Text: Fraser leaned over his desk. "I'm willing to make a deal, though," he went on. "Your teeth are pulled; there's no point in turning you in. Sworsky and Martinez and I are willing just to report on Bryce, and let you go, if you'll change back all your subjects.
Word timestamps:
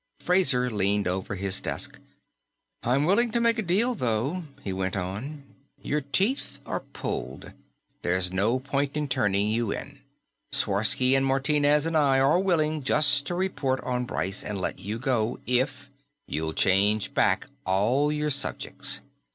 Fraser 0.19 0.71
leaned 0.71 1.07
over 1.07 1.35
his 1.35 1.61
desk. 1.61 1.99
"I'm 2.81 3.03
willing 3.05 3.29
to 3.33 3.39
make 3.39 3.59
a 3.59 3.61
deal, 3.61 3.93
though," 3.93 4.45
he 4.63 4.73
went 4.73 4.97
on. 4.97 5.43
"Your 5.79 6.01
teeth 6.01 6.59
are 6.65 6.79
pulled; 6.79 7.53
there's 8.01 8.31
no 8.31 8.57
point 8.59 8.97
in 8.97 9.07
turning 9.07 9.47
you 9.49 9.69
in. 9.71 9.99
Sworsky 10.51 11.13
and 11.15 11.23
Martinez 11.23 11.85
and 11.85 11.95
I 11.95 12.19
are 12.19 12.39
willing 12.39 12.81
just 12.81 13.27
to 13.27 13.35
report 13.35 13.79
on 13.83 14.05
Bryce, 14.05 14.43
and 14.43 14.59
let 14.59 14.79
you 14.79 14.97
go, 14.97 15.37
if 15.45 15.91
you'll 16.27 16.53
change 16.55 17.13
back 17.13 17.45
all 17.63 18.11
your 18.11 18.31
subjects. 18.31 19.01